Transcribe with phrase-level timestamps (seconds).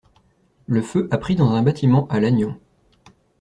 [0.65, 2.57] Le feu a pris dans un bâtiment à Lannion.